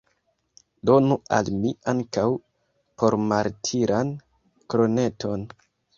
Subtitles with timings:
[0.89, 2.25] Donu al mi ankaŭ
[3.03, 4.15] pormartiran
[4.75, 5.45] kroneton!